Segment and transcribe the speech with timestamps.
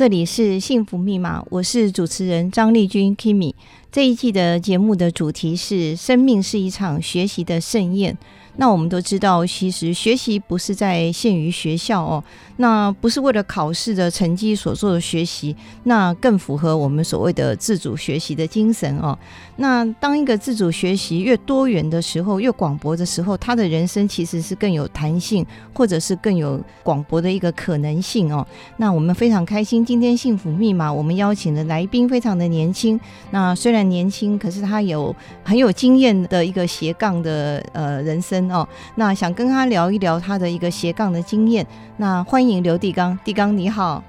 [0.00, 3.52] 这里是幸福密码，我是主持人张丽君 Kimi。
[3.92, 8.16] 这一季的节目的主题是“生命是一场学习的盛宴”。
[8.60, 12.22] 那我们都知道，其实学习不是在限于学校哦，
[12.58, 19.18] 那不是为了考试的成绩所做的学习，那更符合我们所谓的自主学习的精神哦。
[19.56, 28.46] 那当一个自主学习越多元的时候，越广博的时候，他的人生其实是更有弹性，或者是更有广博的一个可能性哦。
[28.76, 38.49] 那我们非常开心，今天幸福密码我们邀请的来宾非常的年轻，那虽然年轻，可是他有很有经验的一个斜杠的呃人生。
[38.50, 41.66] 哦，那想跟他聊一聊他的一个斜杠的经验。
[41.96, 44.02] 那欢迎刘地刚，地刚你好，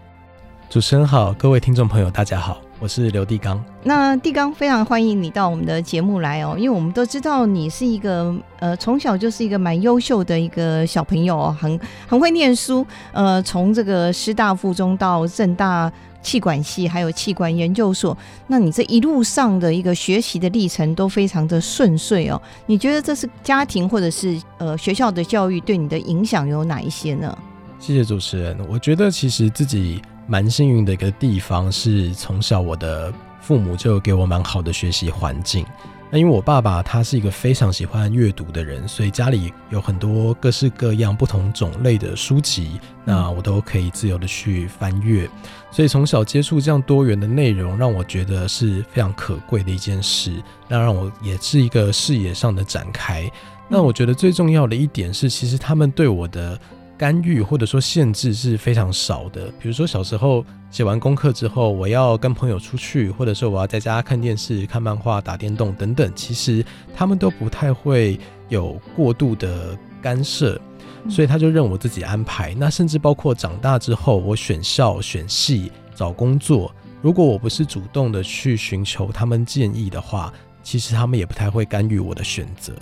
[0.70, 3.64] 主持人好，各位听众朋友大家好，我是刘地刚。
[3.84, 15.92] 那地刚非常欢迎你到我们的节目来哦，因为我们都知道你是一个呃从小就是一个蛮优秀的一个小朋友哦，很很会念书，呃，从这个师大附中到正大。
[16.22, 22.42] 气管系还有气管研究所，那你这一路上的一个学习的历程都非常的顺遂哦。
[22.66, 27.38] 你觉得这是家庭或者是呃学校的教育对你的影响有哪一些呢？
[27.80, 28.58] 谢谢主持人。
[28.70, 33.12] 我觉得其实自己蛮幸运的一个地方是，从小我的
[33.42, 35.66] 父母就给我蛮好的学习环境。
[36.12, 45.30] 那因为我爸爸他是一个非常喜欢阅读的人，所以家里有很多各式各样不同种类的书籍，那我都可以自由的去翻阅。
[45.72, 50.34] 所以从小接触这样多元的内容，让我觉得是非常可贵的一件事。
[50.68, 53.32] 那让我也是一个视野上的展开。
[53.70, 56.60] 那我觉得最重要的一点是，其实他们对我的。
[57.02, 59.48] 干预或者说限制是非常少的。
[59.60, 66.64] 比如说小时候写完功课之后，我要跟朋友出去，或者说我要在家看电视、看漫画、打电动等等，其实
[66.96, 68.20] 他们都不太会
[68.50, 70.62] 有过度的干涉，
[71.10, 72.54] 所以他就任我自己安排。
[72.54, 80.32] 那甚至包括长大之后，我选校、选系、找工作，如果我不是主动的去寻求他们建议的话，
[80.62, 82.74] 其实他们也不太会干预我的选择。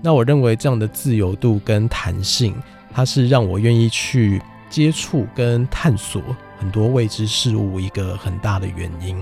[0.00, 2.54] 那我认为这样的自由度跟弹性。
[2.98, 6.20] 它是让我愿意去接触跟探索
[6.58, 9.16] 很多未知事物一个很大的原因。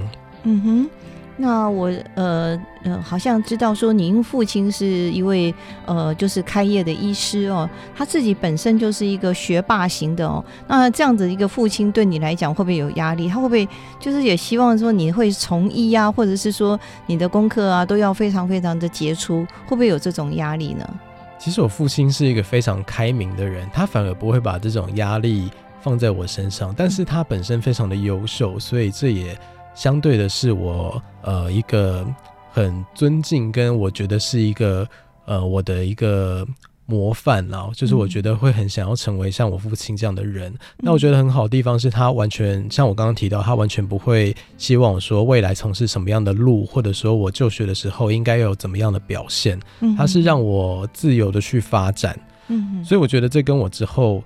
[0.44, 0.90] 嗯哼，
[1.36, 5.54] 那我呃呃好像知道说您父亲是一位
[5.84, 10.42] 呃就是开业的医师哦，他自己本身就是一个学霸型的哦。
[10.66, 13.28] 那这样子一个父亲对你来讲会不会有压力？
[13.28, 13.68] 他会不会
[14.00, 19.44] 就是也希望说你会从医啊，或者是说你的功课啊都要非常非常的杰出？
[19.66, 21.00] 会不会有这种压力呢？
[21.46, 25.48] 其实我父亲是一个非常开明的人，他反而不会把这种压力
[25.80, 26.74] 放在我身上。
[26.76, 29.38] 但是他本身非常的优秀，所以这也
[29.72, 32.04] 相对的是我呃一个
[32.50, 34.84] 很尊敬，跟我觉得是一个
[35.24, 36.44] 呃我的一个。
[36.86, 40.52] 模范啊，就是我觉得会很想要成为像我父亲这样的人。
[40.52, 49.60] 嗯、那我觉得很好的地方是他完全像我刚刚提到，他完全不会希望我说未来从事什么样的路，或者说我就学的时候应该有怎么样的表现。
[49.96, 52.18] 他是让我自由的去发展。
[52.48, 54.22] 嗯，所以我觉得这跟我之后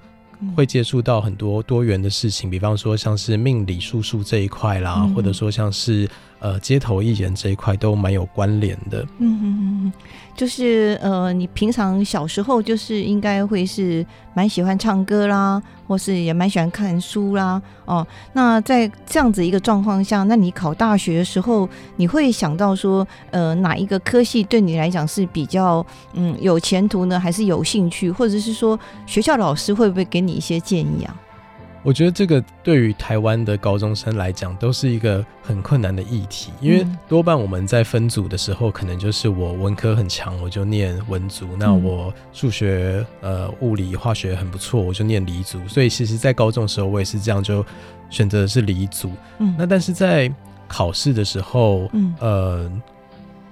[0.55, 6.09] 会接触到很多多元的事情，比方说像是命理术数这一块啦，或者说像是。
[6.41, 9.03] 呃，街头艺人这一块都蛮有关联的。
[9.19, 9.93] 嗯嗯嗯，
[10.35, 17.61] 就是呃，你平常小时候就是应该会是蛮喜欢唱歌啦，或是也蛮喜欢看书啦。
[17.85, 25.85] 哦，那在这样子一个状况下，那你考大学的时候，你会想到说，呃，哪一个科系对你来讲是比较
[26.15, 27.21] 嗯有前途呢？
[27.21, 28.11] 还是有兴趣？
[28.11, 31.15] 或者是说，学校老师会不会给你一些建议啊？
[31.83, 45.67] 我觉得这个对于台湾的高中生来讲都是一个很困难的议题，因为多半我们在分组的时候，可能就是我文科很强，我就念文组；那我数学、呃物理、化学很不错，我就念理组。
[45.69, 47.65] 所以其实，在高中的时候，我也是这样，就
[48.11, 49.13] 选择的是理组。
[49.39, 50.31] 嗯，那但是在
[50.69, 52.71] 考试的时候，嗯，呃，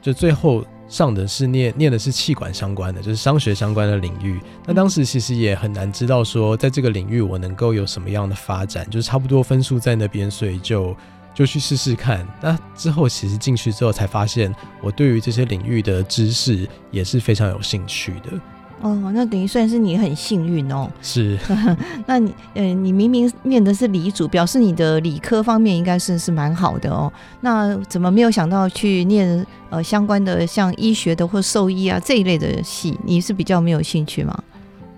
[0.03, 0.65] 就最后。
[0.89, 4.41] 上的是念念的是气管相关的，就是商学相关的领域。
[4.67, 10.97] 那当时其实也很难知道说，在这个领域我能够有什么样的发展，就是差不多分数在那边，所以就
[11.35, 12.27] 就去试试看。
[12.41, 18.31] 那之后其实进去之后才发现，我对于这些领域的知识也是非常有兴趣的。
[18.81, 20.91] 哦，那等于算是你很幸运哦。
[21.03, 21.39] 是，
[22.07, 27.13] 那你呃，你明明念的是理主，表示你的理科方面应该是是蛮好的哦。
[27.41, 32.99] 那怎么没有想到去念呃相关的像医学的或兽医啊这一类的系？
[33.05, 34.43] 你是比较没有兴趣吗？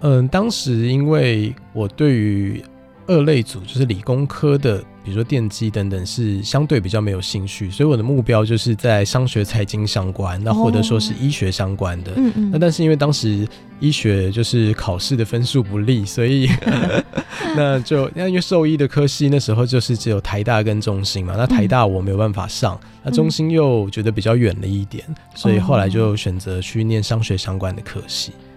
[0.01, 2.63] 嗯、呃，当时因为我对于
[3.11, 12.13] 二类组就是理工科的，比如说电机等等，是相对比较没有兴趣，所以我的目标就是在商学财经相关，那或者说是医学相关的。
[12.15, 12.51] 嗯嗯。
[12.53, 13.45] 那但是因为当时
[13.81, 16.49] 医学就是考试的分数不利， 所以
[17.57, 25.05] 那就那因为兽医的科系那时候就是只有台大跟中兴嘛，那台大我没有办法上，那中兴又觉得比较远了一点，
[25.35, 28.31] 所以后来就选择去念商学相关的科系。
[28.31, 28.50] 哦，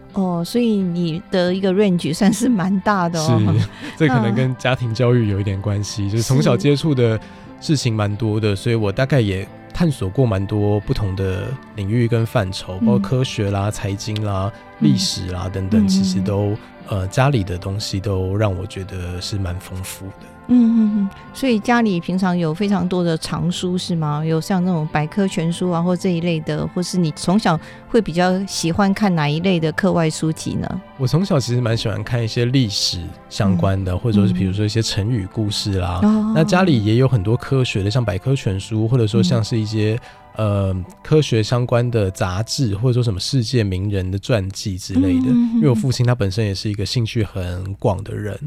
[0.45, 3.41] 所以你的一个 range 算是蛮大的哦。
[3.59, 7.19] 是， 这可能跟家庭教育有一点关系，就是从小接触的
[7.59, 16.55] 事情蛮多的，所以我大概也探索过蛮多不同的领域跟范畴，包括科学啦、财经啦、历史啦等等，其实都
[16.87, 20.27] 呃家里的东西都让我觉得是蛮丰富的。
[20.47, 24.23] 嗯嗯嗯，所以家里平常有非常多的藏书是吗？
[24.25, 27.57] 有像那种百科全书啊，或这一类的，或是你从小
[27.87, 30.81] 会比较喜欢看哪一类的课外书籍呢？
[30.97, 32.99] 我从小其实蛮喜欢看一些历史
[33.29, 36.01] 相关的，嗯、或者说是比如说一些成语故事啦。
[36.03, 39.97] 嗯、那家里也有很多科学的，像百科全书，或者说像是一些、
[40.35, 45.27] 嗯、呃科学相关的杂志，或者说什么世界名人的传记之类的。
[45.29, 48.37] 嗯、因为我父亲他本身也是一个兴趣很广的人。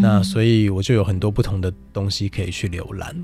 [0.00, 3.14] 那所以我就有很多不同的东西可以去浏览。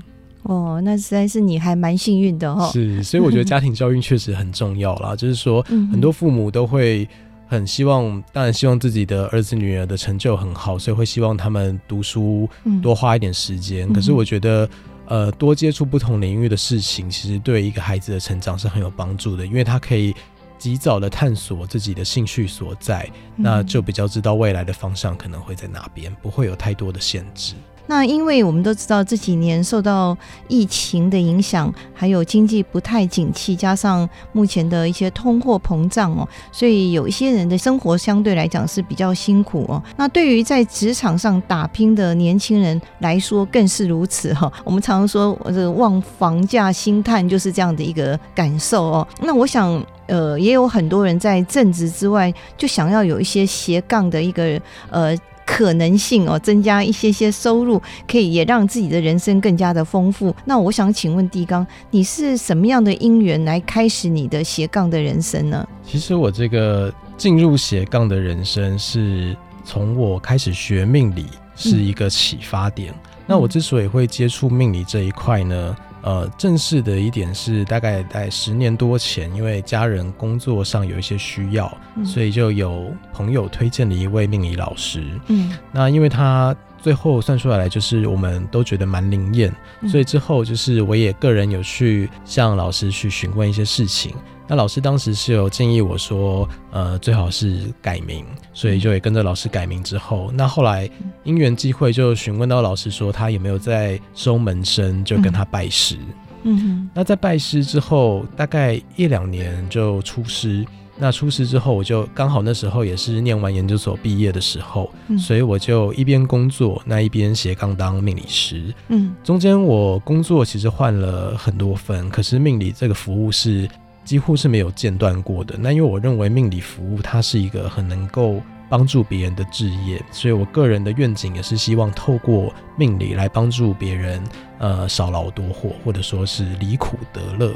[0.43, 2.69] 哦，那实在是你还蛮幸运的哦。
[2.71, 5.13] 是，所以我觉得家庭教育确实很重要啦。
[5.17, 5.61] 就是说，
[5.91, 7.07] 很多父母都会
[7.47, 12.49] 很希望，当然希望自己的儿子女儿的成就很好，所以会希望他们读书
[12.81, 13.91] 多花一点时间。
[13.91, 14.69] 可是我觉得，
[15.07, 20.15] 呃，多接触不同领域的事情，其实对一个孩子的成长是很有帮助的，因为他可以。
[20.59, 27.55] 及早的探索自己的兴趣所在，那就比较知道未来的方向可能会在哪边，不会有太多的限制。
[27.87, 30.15] 那因为我们都知道这几年受到
[30.47, 39.81] 疫情的影响，还有经济不太景气，加上目前的一些通货膨胀哦，所以有一些人的生活相对来讲是比较辛苦哦。
[39.97, 44.53] 那对于在职场上打拼的年轻人来说，更是如此哈。
[44.63, 49.07] 我们常常说这个望房价兴叹，就是这样的一个感受哦。
[49.19, 49.83] 那我想。
[50.09, 54.59] 呃，也有很多人在正职之外，就想要有一些斜杠的一个
[54.89, 55.15] 呃
[55.45, 60.35] 可能性哦，增加一些些收入，可以也让自己的人生更加的丰富。
[60.45, 65.67] 那我想请问地刚，你是什么样的因缘来开始你的斜杠的人生呢？
[65.85, 71.25] 其实我这个进入斜杠的人生，是从我开始学命理
[71.55, 72.93] 是一个启发点。
[73.25, 75.75] 那我之所以会接触命理这一块呢？
[76.01, 85.03] 呃，正式的一点是大概在十年多前，因为家人工作上有一些需要，嗯、所以就有朋友推荐了一位命理老师。
[85.27, 94.15] 嗯，那因为他最后算出来就是我们都觉得蛮灵验，嗯、所以之后就是我也个人有去向老师去询问一些事情。
[94.49, 100.89] 那老师当时是有建议我说，呃，最好是改名，所以就也跟着老师改名之后，那后来
[101.23, 105.97] 因缘际会就询问到老师说他有没有在收门生，就跟他拜师。
[106.41, 106.89] 嗯哼。
[106.95, 110.65] 那在拜师之后，大概一两年就出师。
[110.97, 118.73] 那出师之后，我就刚好那时候也是念完研究所毕业的时候，所以我就一边工作，那一边斜杠当命理师。
[118.87, 119.15] 嗯。
[119.23, 123.69] 中间我工作其实换了很多份，可是命理这个服务是。
[124.09, 125.55] 几乎是没有间断过的。
[125.59, 134.23] 那因为我认为命理服务它是一个很能够帮助别人的职业，所以我个人的愿景也是希望透过命理来帮助别人，
[134.57, 137.53] 呃，少劳多获，或者说是离苦得乐。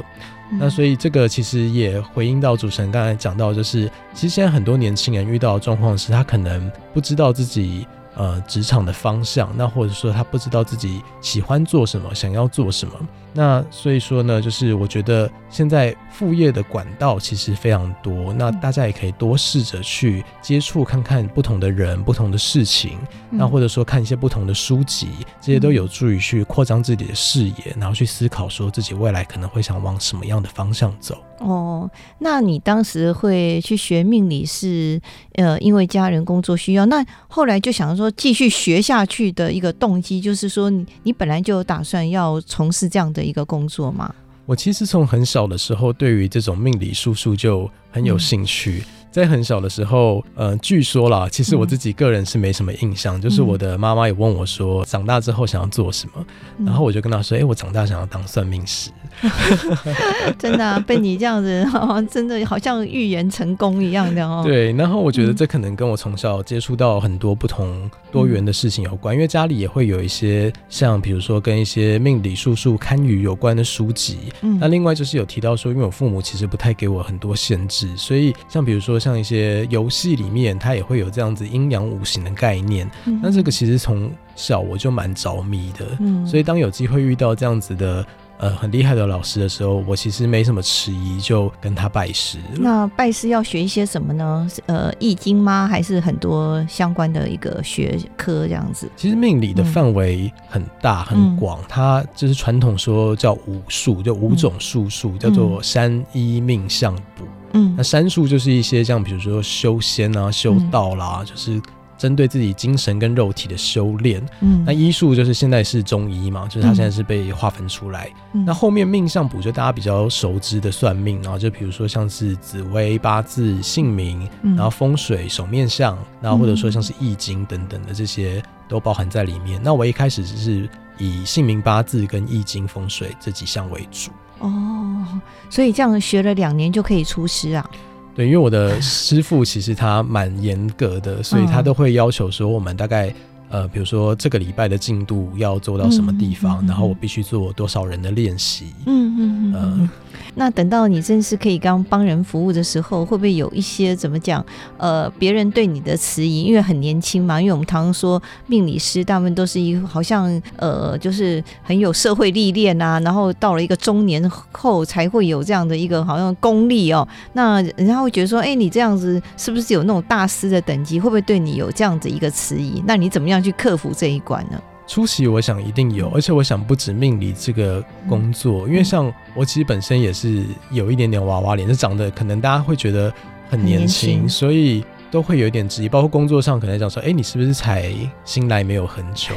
[0.52, 7.84] 嗯、那所以这个其实也回应到主持人刚才讲到，就是其实现在很多年轻人遇到的状况是，他可能不知道自己。
[8.16, 12.94] 呃，职场的方向，那或者说他不知道自己喜欢做什么，想要做什么，
[13.34, 22.96] 那所以说呢，就是我觉得现在副业的管道其实非常多，那大家也可以多试着去接触看看不同的人、不同的事情，
[23.30, 25.08] 那或者说看一些不同的书籍，
[25.40, 31.16] 这些都有助于去扩张自己的视野，然后去思考说自己未来可能会想往什么样的方向走。
[31.40, 35.00] 哦，那你当时会去学命理是
[35.32, 44.14] 呃，因为家人工作需要，那后来就想说继续学下去的一个动机，就是说你你本来就打算要从事这样的一个工作吗？
[44.46, 48.84] 我其实从很小的时候对于这种命理术数就很有兴趣。
[48.86, 53.16] 嗯在很小的时候，呃，据说啦，其实我自己个人是没什么印象。
[53.16, 56.26] 嗯、就是我的妈妈也问我说，长大之后想要做什么，
[56.58, 58.90] 嗯、然后我就跟她说，哎、欸，我长大想要当算命师。
[60.38, 64.42] 真的、啊、被你这样子， 哦、真的好像预言成功一样的哦。
[64.44, 74.32] 对，然后我觉得这可能跟我从小接触到很多不同多元的事情有关，嗯、因为家里也会有一些像比如说跟一些命理术数、堪舆有关的书籍。
[74.40, 78.94] 嗯，那另外就是有提到说，因为我父母其实不太给我很多限制，所以像比如说。
[79.04, 82.90] 像一些游戏里面，它也会有这样子阴阳五行的概念。
[83.04, 85.84] 嗯、那这个其实从小我就蛮着迷的。
[86.00, 88.02] 嗯，所以当有机会遇到这样子的
[88.44, 92.36] 呃很厉害的老师的时候，我其实没什么迟疑，就跟他拜师。
[92.58, 94.46] 那拜师要学一些什么呢？
[94.66, 95.66] 呃，易经吗？
[95.66, 98.86] 还是很多相关的一个学科这样子？
[98.96, 107.24] 其实命理的范围很大很广，嗯、它就是传统说叫五术，就五种术数，嗯、叫做三一命相卜。
[107.54, 111.62] 嗯，那三术就是一些像比如说修仙啊、修道啦，嗯、就是
[111.96, 114.24] 针对自己精神跟肉体的修炼。
[114.40, 118.12] 嗯，那医术就是现在是中医嘛，就是它现在是被划分出来。
[118.32, 129.60] 嗯、那后面命相卜就大家比较熟知的算命，然后就比如说像是紫微、八字、姓名，嗯、然后风水、手面相，然后或者说像是易经等等的这些都包含在里面。
[129.62, 134.10] 那我一开始只是以姓名、八字跟易经、风水这几项为主。
[134.40, 135.06] 哦，
[135.48, 137.70] 所以这样学了两年就可以出师啊？
[138.14, 143.12] 对，因为我的师傅其实他蛮严格的，所以他都会要求说我们大概
[143.48, 148.72] 呃，比如说这个礼拜的进度要做到什么地方，嗯嗯嗯、然后我必须做多少人的练习。
[148.86, 149.54] 嗯嗯嗯。
[149.54, 149.90] 呃
[150.36, 154.44] 那等到你真是可以刚帮人服务的时候，会不会有一些怎么讲？
[154.76, 157.40] 呃，别人对你的迟疑，因为很年轻嘛。
[157.40, 167.06] 因为我们常常说命理师大部分都是一好像呃，就是很有社会历练啊，然后到了一个中年后才会有这样的一个好像功力哦。
[167.34, 170.98] 那人家会觉得说，哎，你这样子是不是有那种大师的等级？
[170.98, 172.82] 会不会对你有这样子一个迟疑？
[172.86, 174.60] 那你怎么样去克服这一关呢？
[174.86, 183.12] 初期我想一定有，而且我想不止命理这个工作，因为像我其实本身也是有一点点娃娃脸，就长得可能大家会觉得
[183.48, 185.88] 很年轻，所以都会有一点质疑。
[185.88, 187.90] 包括工作上可能讲说，哎，你是不是才
[188.26, 189.34] 新来没有很久？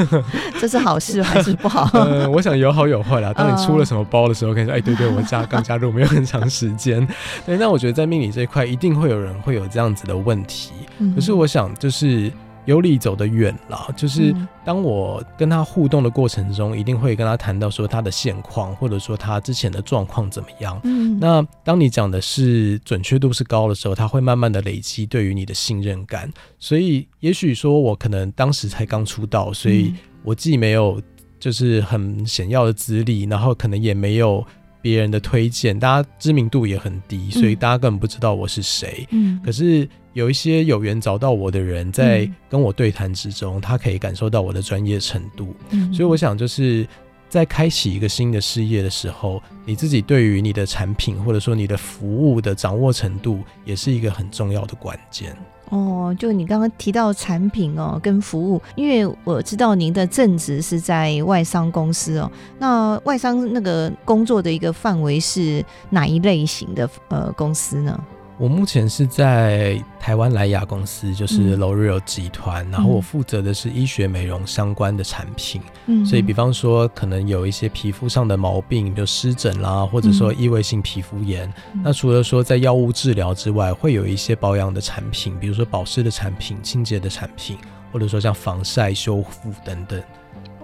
[0.60, 1.88] 这是好事还是不好？
[1.98, 3.32] 呃，我想有好有坏啦。
[3.32, 7.06] 当你出了什么包的时候，可以说，哎，对对，我加刚加入没有很长时间。
[7.46, 10.72] 对，那我觉得在命理这一块，一定会有人会有这样子的问题。
[11.14, 12.30] 可是我想就是。
[12.64, 14.32] 有理走得远了，就是
[14.64, 20.80] 当我跟他互动的过程中，一定会跟他谈到说他的现况，或者说他之前的状况怎么样。
[20.84, 26.32] 嗯，那当你讲的是准确度是高的时候，他会慢慢的累积对于你的信任感。
[26.60, 29.92] 所以，也许说我可能当时才刚出道，所以
[30.22, 31.02] 我既没有
[31.40, 34.46] 就是很显要的资历，然后可能也没有
[34.80, 39.04] 别人的推荐，大家知名度也很低，所以大家根本不知道我是谁。
[39.10, 39.88] 嗯，可是。
[40.12, 45.54] 有一些有缘找到我的人，在跟我对谈之中，嗯、他可以感受到我的专业程度。
[45.70, 46.86] 嗯，所以我想，就是
[47.28, 55.34] 在开启一个新的事业的时候，你自己对于你的产品或者说你的服务的掌握程度，也是一个很重要的关键。
[55.70, 67.98] 哦，就你刚刚提到产品哦，跟服务，因为我知道您的正职是在外商公司哦，那外商那个工作的一个范围是哪一类型的呃公司呢？
[68.38, 75.62] 我目前是在台湾莱雅公司，就是 L'Oreal 集团，嗯、然后我负责的是医学美容相关的产品。
[75.86, 81.48] 嗯，所以比方说可能有一些皮肤上的毛病，就湿疹啦，或者说异位性皮肤炎。
[81.74, 87.58] 嗯、那除了说在药物治疗之外，会有一些保养的产品，比如说保湿的产品、清洁的产品，
[87.92, 90.02] 或者说像防晒、修复等等。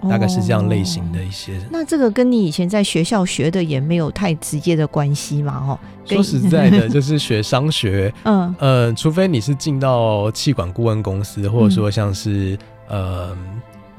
[0.07, 1.57] 大概是这样类型的一些。
[1.57, 5.65] 哦，那这个跟你以前在学校学的也没有太直接的关系嘛？
[5.67, 12.57] 哦，说实在的，就是学商学， 嗯呃，除非你是进到气管顾问公司，或者说像是、
[12.89, 13.37] 嗯、呃。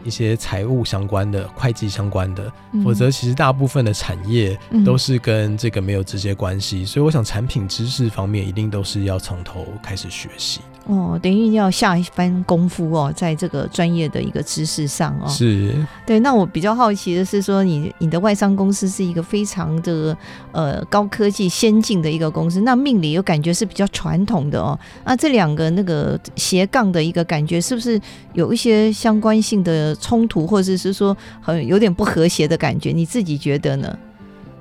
[0.03, 2.51] 一些财务相关的、会计相关的，
[2.83, 10.63] 否则其实大部分的产业都是跟这个没有直接关系，所以我想产品知识方面一定都是要从头开始学习。
[10.91, 15.29] 哦，等于要下一番功夫哦，在这个专业的一个知识上哦。
[15.29, 15.75] 是。
[16.07, 20.17] 对，那我比较好奇的是说，你你的外商公司是一个非常的
[20.53, 24.79] 呃高科技先进的一个公司，那命理又感觉是比较传统的哦。
[25.05, 28.01] 那这两个那个斜杠的一个感觉，是不是
[28.33, 29.95] 有一些相关性的？
[30.01, 33.99] 冲突，或者是说很有点不和谐的感觉，你自己觉得呢？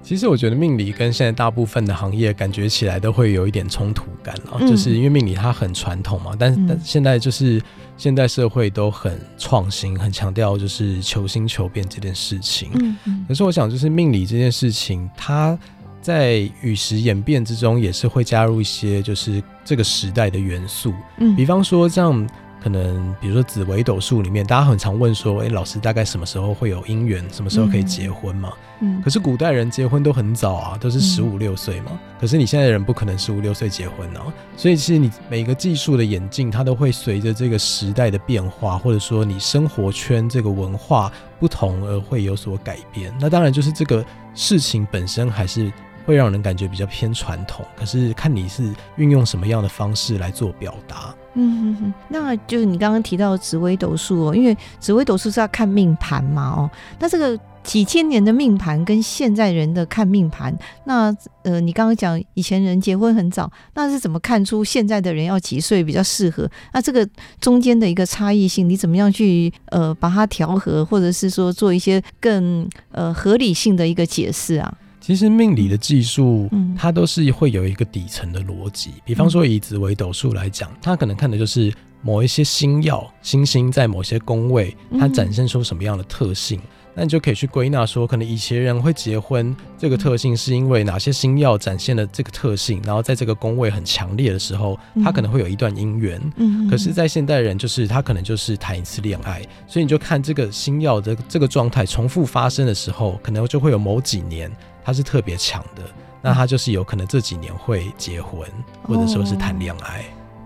[0.10, 7.62] 其实我觉得命理跟现在大部分的行业感觉起来都会有一点冲突感啊，嗯、就是因为命理它很传统嘛，但是但现在就是
[7.96, 12.72] 现代社会都很创新，很强调就是求新求变这件事情。
[12.74, 13.26] 嗯嗯。
[13.28, 15.56] 可是我想，就是命理这件事情，它
[16.02, 20.92] 在与时演变之中，也是会加入一些就是这个时代的元素。
[21.20, 22.28] 嗯，比方说这样。
[22.62, 27.26] 可能比如说紫微斗数里面，大家很常问说，诶、欸，老师大概什么时候会有姻缘？
[27.32, 28.52] 什么时候可以结婚嘛？
[28.82, 31.92] 嗯，可是古代人结婚都很早啊，都是十五六岁嘛。
[31.92, 34.26] 嗯、可是你现在的人不可能十五六岁结婚啊，
[34.56, 43.14] 所以其实你每个技术的演进，它都会随着这个时代的变化，或者说你生活圈这个文化不同而会有所改变。
[43.20, 45.72] 那当然就是这个事情本身还是
[46.10, 51.14] 会让人感觉比较偏传统，可是看你是运用什么样的方式来做表达。
[51.36, 60.52] 嗯哼哼，那就是你刚刚提到紫微斗数哦，因为紫微斗数是要看命盘嘛哦，那这个几千年的命盘跟现在人的看命盘，
[60.86, 66.50] 那呃，你刚刚讲以前人结婚很早，那是怎么看出现在的人要几岁比较适合？
[66.74, 67.08] 那这个
[67.40, 74.74] 中间的一个差异性，你怎么样去呃把它调和，或者是说做一些更呃合理性的一个解释啊？
[75.10, 76.48] 其实命理的技术，
[76.78, 78.94] 它都是会有一个底层的逻辑。
[79.04, 81.74] 比方说以紫微斗数来讲，它可能看的就是
[82.04, 86.62] 某一些星耀、星星在某些宫位，它展现出什么样的特性。
[86.94, 96.22] 那你就可以去归纳说，可能以前人会结婚，这个特性是因为哪些星耀展现了这个特性，然后在这个宫位很强烈的时候，他可能会有一段姻缘。
[96.36, 104.52] 嗯，可是，在现代人，就是他可能就是谈一次恋爱，所以你就看这个星耀的这个状态重复发生的时候，可能就会有某几年
[104.90, 105.84] 他是特别强的，
[106.20, 108.42] 那他就是有可能这几年会结婚，
[108.82, 110.04] 或者说是谈恋爱。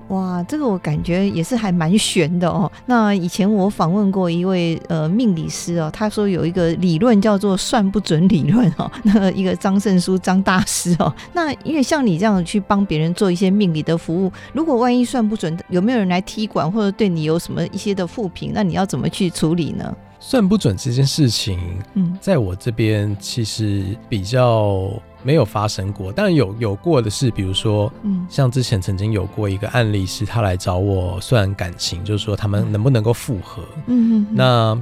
[0.10, 2.70] 哇，这个我感觉也是还蛮悬的哦。
[2.86, 8.92] 那以前我访问过一位呃命理师哦，他说有一个理论叫做算不准理论哦。
[9.04, 18.52] 那一个张胜书张大师哦，那因为像你这样去帮别人做一些命理的服务，如果万一算不准，有没有人来踢馆或者对你有什么一些的负评？
[18.54, 19.96] 那你要怎么去处理呢？
[20.26, 21.60] 算不准这件事情，
[21.96, 24.90] 嗯，在我这边其实比较。
[25.26, 34.78] 没有发生过，但有有过的是，比如说，嗯，像之前曾经有过一个案例，是他来找我算感情，就是说他们能不能够复合，嗯，那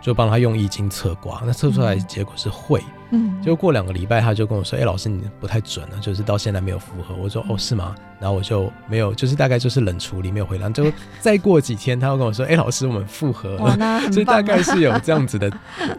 [0.00, 7.94] 就帮他用易经测卦，那测出来结果是会，嗯，结果过两个礼拜他就跟我说，哎，老师你不太准了，就是到现在没有复合，我说哦是吗？
[8.18, 15.50] 然后我就没有，就是大概就是冷处理没有回答，就再过几天他又跟我说，哎，老师我们复合了，所以大概是有这样子的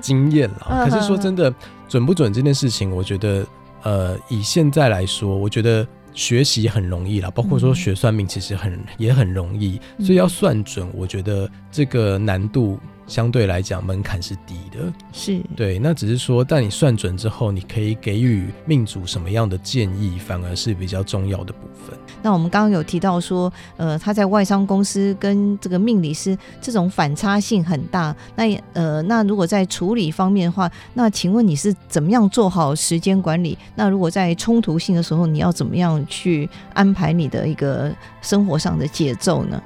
[0.02, 0.86] 经验了。
[0.90, 1.54] 可是说真的
[1.88, 3.46] 准不准这件事情，我觉得。
[3.84, 12.80] 呃，以现在来说，我觉得学习很容易啦，包括说学算命，其实很也很容易，所以要算准，我觉得这个难度。
[13.12, 15.78] 相对来讲，门槛是低的，是对。
[15.78, 22.00] 那只是说，但你算准之后，你可以给予命主什么样的建议，反而是比较重要的部分。
[22.22, 28.16] 那我们刚刚有提到说，呃，他在外商公司跟这个命理师这种反差性很大。
[28.34, 33.58] 那呃，那如果在处理方面的话，那请问你是怎么样做好时间管理？
[33.76, 39.62] 那如果在冲突性的时候，你要怎么样去安排你的一个生活上的节奏呢？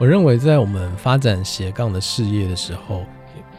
[0.00, 3.04] 我认为，在我们发展斜杠的事业的时候，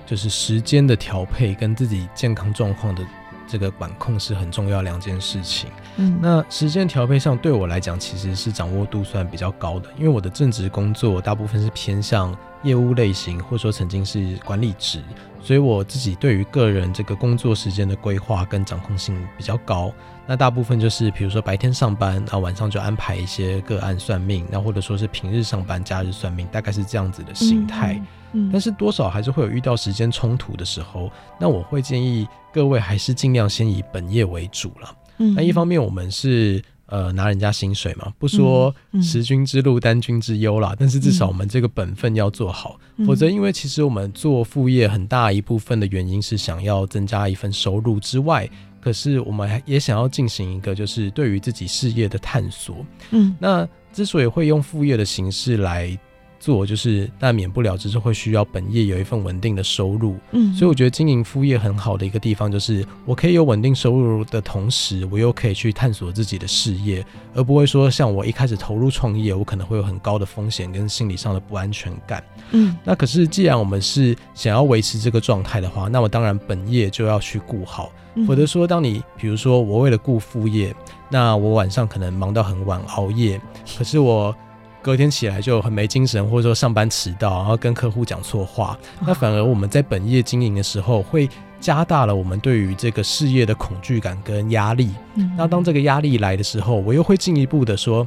[0.08, 3.04] 就是时间的调配跟自己健康状况的
[3.48, 5.70] 这个管控是很重要两件事情。
[5.98, 15.00] 嗯，那时间调配上对我来讲，其实是掌握度算比较高的，因为我的正职工作大部分是偏向业务类型，或者说曾经是管理职，
[15.44, 19.94] 所以我自己对于个人这个工作时间的规划跟掌控性比较高。
[20.28, 27.96] 那大部分就是，比如说白天上班，然后晚上就安排一些个案算命，那或者说是平日上班，假日算命，大概是这样子的形态。
[28.32, 34.96] 嗯，嗯，但是多少还是会有遇到时间冲突的时候，那我会建议各位还是尽量先以本业为主了。
[35.18, 48.50] 嗯，那一方面我们是呃拿人家薪水嘛，不说食君之禄担君之忧啦，但是至少我们这个本分要做好，否则因为其实我们做副业很大一部分的原因是想要增加一份收入之外。
[48.82, 52.86] 可是我们还也想要进行一个，就是对于自己事业的探索。
[53.12, 55.98] 嗯，那之所以会用副业的形式来
[56.42, 60.18] 做，就是但免不了只是会需要本业有一份稳定的收入。
[60.32, 72.24] 嗯，所以我觉得经营副业很好的一个地方，就是我可以有稳定收入的同时，我又可以去探索自己的事业，而不会说像我一开始投入创业，我可能会有很高的风险跟心理上的不安全感。
[72.52, 77.92] 嗯，那可是既然我们是想要维持这个状态的话，那我当然本业就要去顾好。
[78.28, 80.76] 否则说，当你比如说我为了顾副业，
[81.10, 83.40] 那我晚上可能忙到很晚熬夜，
[83.78, 84.36] 可是我
[84.82, 94.90] 隔天起来就很没精神，或者说上班迟到，然后跟客户讲错话，那反而我们在本业经营的时候，会加大了我们对于这个事业的恐惧感跟压力。
[95.38, 98.06] 那当这个压力来的时候，我又会进一步的说，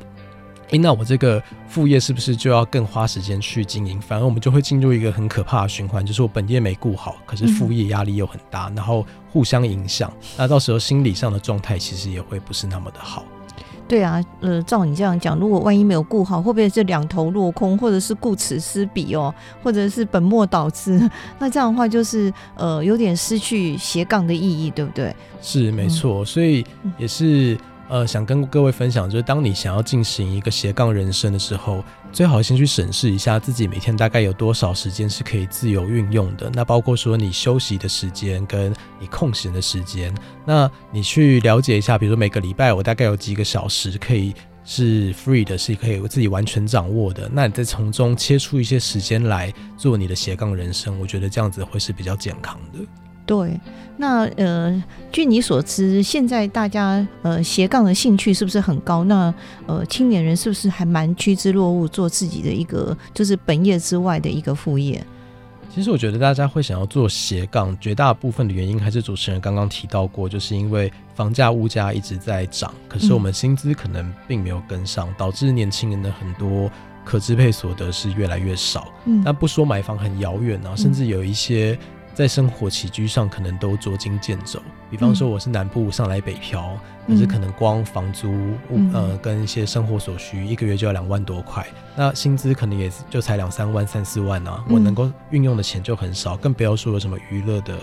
[0.70, 4.00] 诶，那我这个副业是不是就要更花时间去经营？
[4.00, 13.24] 反而我们就会进入一个很可怕的循环，就是我本业没顾好，可是副业压力又很大，然后互相影响，那到时候心理上的状态其实也会不是那么的好。
[13.87, 20.99] 对啊，呃，照你这样讲，如果万一没有顾好，会不会是两头落空，或者是顾此失彼哦，或者是本末倒置？
[21.38, 25.14] 那这样的话，就是呃，有点失去斜杠的意义，对不对？
[25.42, 26.64] 是没错，所以
[26.99, 27.59] 也是。
[27.88, 36.51] 呃，想跟各位分享，就是当你想要进行一个斜杠人生的时候，最好先去审视一下自己每天大概有多少时间是可以自由运用的。
[36.55, 40.14] 那包括说你休息的时间跟你空闲的时间，
[40.47, 47.31] 那你去了解一下，比如说每个礼拜我大概有几个小时可以是 free 的，是可以自己完全掌握的。
[47.33, 52.79] 那你再从中切出一些时间来做你的斜杠人生，我觉得这样子会是比较健康的。
[53.26, 53.58] 对，
[53.96, 59.02] 那呃，据你所知，现在大家呃斜杠的兴趣是不是很高？
[59.04, 59.32] 那
[59.66, 65.02] 呃，青年人是不是还蛮趋之若鹜，做自己的一个就是本业之外的一个副业？
[65.74, 76.70] 其实我觉得大家会想要做斜杠，绝大部分的原因还是主持人刚刚提到过，就是因为房价物价一直在涨，可是我们薪资可能并没有跟上，导致年轻人的很多
[77.04, 78.92] 可支配所得是越来越少。
[79.06, 81.78] 嗯，那不说买房很遥远啊，甚至有一些。
[82.14, 88.33] 在生活起居上可能都捉襟见肘，比方说我是南部上来北漂，可是可能光房租、
[88.92, 97.77] 呃跟一些生活所需，一个月就要两万多块，那薪资可能也就才两三万、三四万啊，我能够运用的钱就很少，更不要说有什么娱乐的。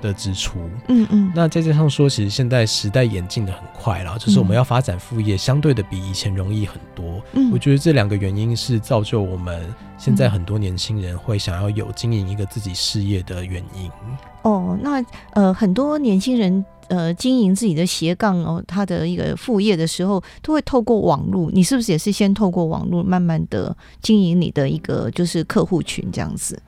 [0.00, 0.58] 的支出，
[0.88, 7.22] 嗯嗯，那再加上说，其实现在时代演进的很快啦，就是我们要发展副业，相对的比以前容易很多。
[7.32, 9.62] 嗯，我觉得这两个原因是造就我们
[9.98, 13.90] 现在很多年轻人会想要有经营一个自己事业的原因。
[14.42, 21.50] 哦，那呃，很多年轻人呃经营自己的斜杠哦，他的一个副业的时候，都会透过网络。
[21.52, 26.58] 你是不是也是先透过网络，慢慢的经营你的一个就是客户群这样子？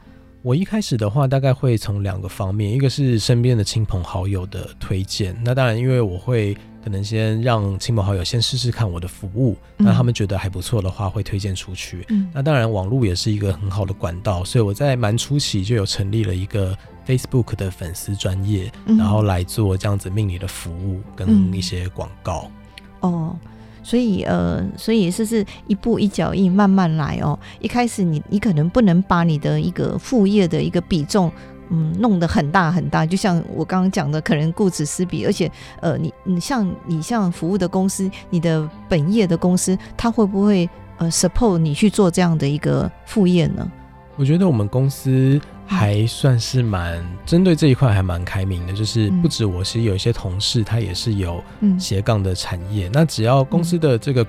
[0.43, 5.37] 我一开始的话，大概会从两个方面，一个是身边的亲朋好友的推荐。
[5.45, 6.53] 那当然，因为我会
[6.83, 12.05] 可能先让亲朋好友先试试看我的服务，那他们觉得还不错的话，会推荐出去。
[12.09, 12.29] 嗯。
[12.35, 16.77] 那当然，网络也是一个很好的管道，所以我在蛮初期就有成立了一个
[17.07, 22.51] Facebook 的粉丝专业，然后来做这样子命理的服务跟一些广告。
[22.99, 23.37] 哦。
[23.83, 27.39] 所以呃，所以是是一步一脚印，慢慢来哦。
[27.61, 31.31] 一开始你你可能不能把你的一个副业的一个比重，
[31.71, 33.05] 嗯，弄得很大很大。
[33.05, 35.25] 就像我刚刚讲的，可能顾此失彼。
[35.27, 40.69] 而且呃，你你像你像服务的公司，你的本业的公司，他会不会
[40.99, 43.71] 呃 support 你去做这样的一个副业呢？
[44.17, 45.41] 我觉得我们公司。
[45.73, 51.43] 还算是蛮针对这一块还蛮开明的，就是不止我，其实有一些同事他也是有
[51.79, 52.91] 斜杠的产业。
[52.93, 54.27] 那只要公司的这个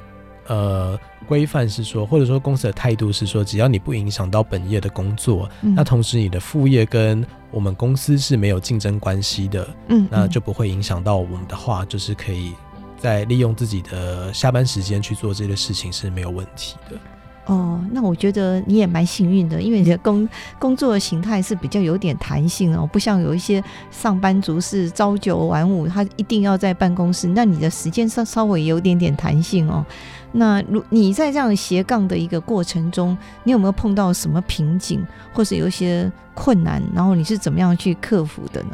[0.47, 12.53] 呃规范是说，或者说公司的态度是说，只要你不影响到本业的工作，那同时你的副业跟我们公司是没有竞争关系的，嗯，那就不会影响到我们的话，就是可以
[12.97, 16.97] 在利用自己的下班时间去做这些事情是没有问题的。
[17.45, 20.27] 哦，那我觉得你也蛮幸运的，因为你的工
[20.57, 27.27] 工作的形态是比较有点弹性哦，不像有一些上班族是朝九晚五，他一定要在办公室。
[27.27, 29.85] 那你的时间稍稍微有点点弹性哦。
[30.31, 36.81] 那如你在这样斜杠的一个过程中，你有没有碰到什么瓶颈，或是有一些困难？
[36.95, 38.69] 然后你是怎么样去克服的呢？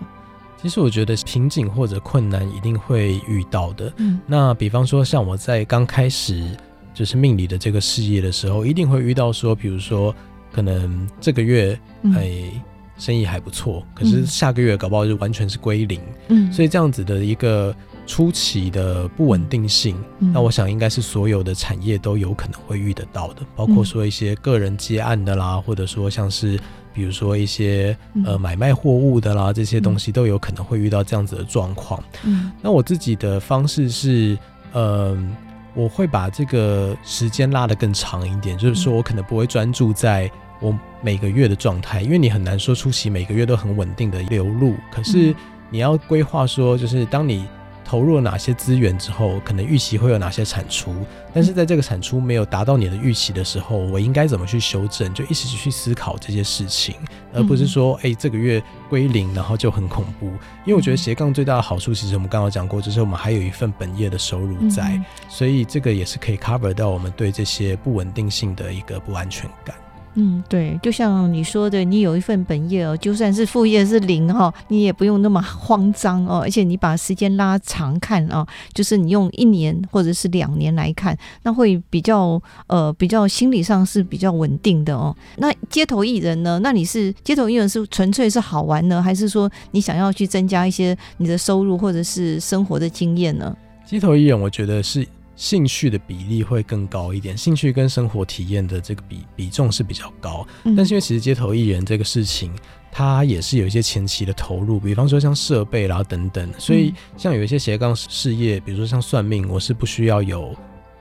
[0.62, 3.92] 其实我觉得瓶颈或者困难一定会遇到的。
[3.98, 6.56] 嗯，那比方说像我在刚开始。
[7.00, 10.14] 就是命理的这个事业的时候，一定会遇到说，比如说，
[10.52, 11.80] 可能这个月
[12.14, 12.52] 哎
[12.98, 16.02] 生意还不错，可是下个月搞不好就完全是归零。
[16.28, 17.74] 嗯，所以这样子的一个
[18.06, 26.60] 初期的不稳定性，那我想应该是所有的产业都有可能会遇得到的，包括说一些个人接案的啦，或者说像是
[26.94, 32.04] 比如说一些呃买卖货物的啦，这些东西都有可能会遇到这样子的状况。
[32.26, 34.38] 嗯，那我自己的方式是，
[34.74, 35.34] 嗯。
[35.80, 44.76] 我会把这个时间拉得更长一点，就是说我可能不会专注在我每个月的状态，因为你很难说出席每个月都很稳定的流入。
[44.92, 45.34] 可是
[45.70, 47.48] 你要规划说，就是当你
[47.90, 50.94] 投入了哪些资源之后，可能预期会有哪些产出，
[51.34, 55.12] 但是在这个产出没有达到你的预期的时候，我应该怎么去修正？
[55.12, 56.94] 就一直去思考这些事情，
[57.34, 60.28] 而不是说，哎、欸，这个月归零，然后就很恐怖。
[60.66, 69.76] 因为我觉得斜杠最大的好处，其实我们刚刚讲过，就是我们还有一份本业的收入在，所以这个也是可以 cover 到我们对这些不稳定性的一个不安全感。
[70.22, 85.16] 嗯，对，就像你说的，你有一份本业哦，就算是副业是零哈，你也不用那么慌张哦，而且你把时间拉长看哦，就是你用一年或者是两年来看，那会比较呃比较心理上是比较稳定的哦。
[85.38, 86.60] 那街头艺人呢？
[86.62, 93.56] 那你是街头艺人是纯粹是好玩呢，还是说你想要去增加一些你的收入或者是生活的经验呢？
[93.86, 95.08] 街头艺人，我觉得是。
[95.40, 100.46] 兴趣的比例会更高一点，兴趣跟生活体验的这个比比重是比较高。
[100.76, 102.54] 但是因为其实街头艺人这个事情，
[102.92, 110.54] 它也是有一些前期的投入，比方说像设备啦等等，所以像有一些斜杠事业，比如说像算命，我是不需要有。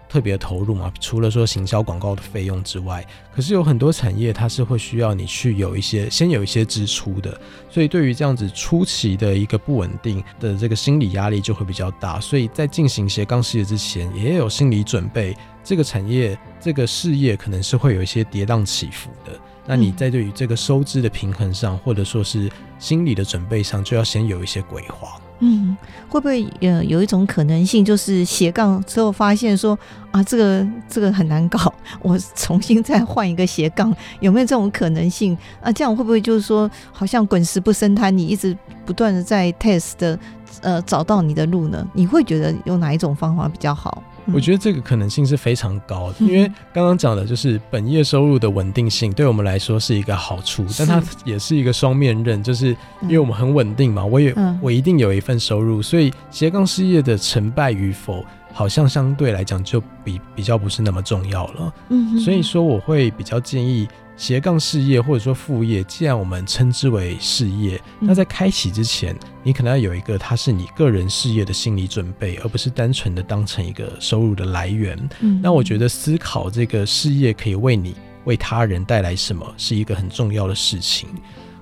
[0.09, 7.39] 特别投入嘛，除了说行销广告的费用之外，可是有很多产业它是会需要你去有一些先有一些支出的，
[7.71, 25.21] 所以对于这样子初期的一个不稳定的这个心理压力就会比较大，所以在进行斜杠事业之前也有心理准备，这个产业这个事业可能是会有一些跌宕起伏的，那你在对于这个收支的平衡上，或者说是心理的准备上，就要先有一些规划。
[25.41, 25.77] 嗯，
[26.09, 29.79] 会不会呃有一种可能性，就是斜杠之后发现说
[30.11, 31.73] 啊，这个这个很难搞，
[32.03, 35.37] 我重新再换一个斜杠，有没有这种可能性？
[35.61, 40.19] 啊，这样会不会就是说，好像滚石不生苔，你一直不断的在 test 的
[40.61, 41.87] 呃找到你的路呢？
[41.93, 44.03] 你会觉得用哪一种方法比较好？
[44.33, 61.75] 我觉得这个可能性是非常高的，因为刚刚讲的就是本业收入的稳定性，对我们来说是一个好处，但它也是一个双面刃，就是因为我们很稳定嘛，我也我一定有一份收入，所以斜杠事业的成败与否，好像相对来讲就比比较不是那么重要了。
[61.89, 63.89] 嗯，所以说我会比较建议。
[64.19, 74.99] 斜杠事业或者说副业，既然我们称之为事业，那在开启之前，你可能要有一个它是你个人事业的心理准备，而不是单纯的当成一个收入的来源。
[75.21, 81.09] 嗯那我觉得思考这个事业可以为你、为他人带来什么，是一个很重要的事情。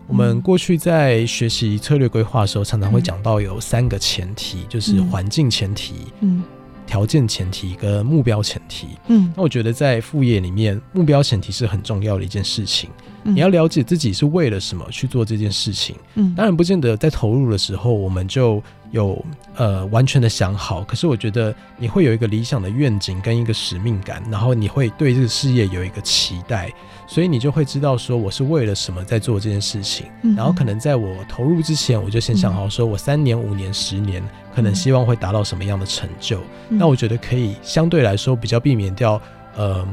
[0.06, 6.06] 我们过去在学习策略规划的时候，常常会讲到有三个前提，就是环境前提。
[6.20, 6.42] 嗯。
[6.86, 12.88] 条件前提跟目标前提，嗯，那我觉得在副业里面，目标前提是很重要的一件事情。
[13.24, 15.96] 嗯，你要了解自己是为了什么去做这件事情。
[16.14, 19.22] 嗯，当然不见得在投入的时候我们就有
[19.56, 26.72] 呃完全的想好，可是我觉得你会有一个理想的愿景跟一个使命感，然后你会对这个事业有一个期待。
[27.06, 34.22] 所以你就会知道说我是为了什么在做这件事情，然后可能在我投入之前，我就先想好说我三年、五年、十年
[34.54, 36.40] 可能希望会达到什么样的成就。
[36.68, 39.20] 那我觉得可以相对来说比较避免掉，
[39.56, 39.86] 呃，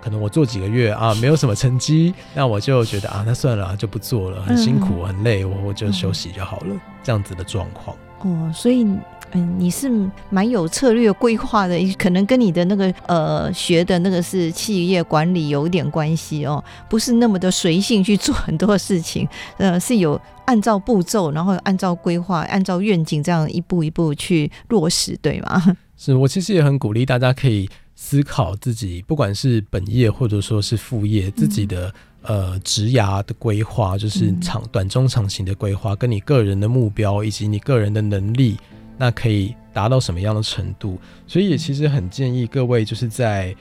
[0.00, 7.96] 可能我做几个月啊 没有什么成绩，那我就觉得啊那算了就不做了，很辛苦很累，我我就休息就好了，这样子的状况。
[8.20, 8.86] 哦，所以。
[9.32, 9.90] 嗯，你是
[10.30, 25.76] 蛮有策略规划的，可能跟你的那个呃学的那个是企业管理有一点关系哦，不是那么的随性去做很多事情，呃，是有按照步骤，然后按照规划、按照愿景这样一步一步去落实，对吗？
[25.98, 38.56] 是我其实也很鼓励大家可以思考自己，不管是本业或者说是副业，自己的、嗯、呃职涯的规划，就是长、短、中、长型的规划，跟你个人的目标以及你个人的能力。
[38.96, 40.98] 那可以达到什么样的程度？
[41.26, 43.54] 所以也其实很建议各位，就是在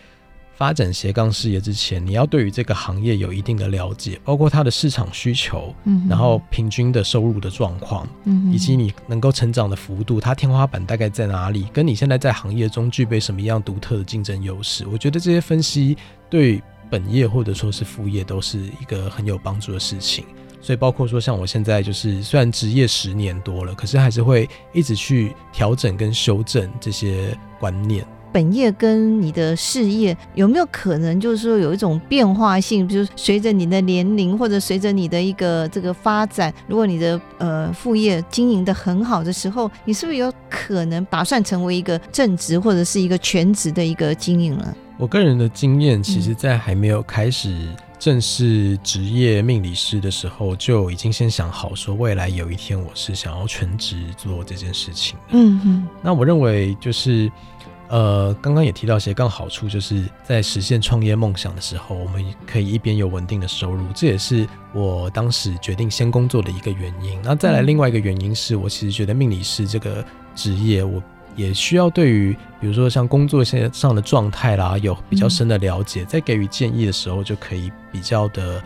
[0.56, 11.68] 发展斜杠事业之前，你要对于这个行业有一定的了解，包括它的市场需求，嗯，然后平均的收入的状况，嗯，以及你能够成长的幅度，它天花板大概在哪里？
[11.74, 14.88] 跟你现在在行业中具备什么样独特的竞争优势？
[14.88, 15.98] 我觉得这些分析
[16.30, 20.24] 对本业或者说是副业都是一个很有帮助的事情。
[20.66, 28.04] 所以包括说，像我现在就是虽然职业十年多了，可是还是会一直去调整跟修正这些观念。
[28.34, 32.88] 本业跟你的事业有没有可能就是说有一种变化性？
[32.88, 44.76] 比如随着你的年龄，或者随着你的一个这个发展，如果你的呃副业经营的很好的时候，你是不是有可能打算成为一个正职或者是一个全职的一个经营了？
[44.98, 47.70] 我个人的经验，其实在还没有开始。
[48.06, 55.22] 正式职业命理师的时候，就已经先想好说，未来有一天我是想要全职做这件事情的。
[55.32, 55.88] 嗯嗯。
[56.04, 57.32] 那我认为就是，
[57.88, 67.20] 呃，刚刚也提到斜杠好处，就是在实现创业梦想的时候，我们可以一边有稳定的收入，这也是我当时决定先工作的一个原因。
[67.24, 71.02] 那再来另外一个原因是我其实觉得命理师这个职业，我。
[71.36, 78.64] 也需要对于比如说像工作现在上的状态啦，有比较深的了解，嗯、在给予建议的时候，就可以比较的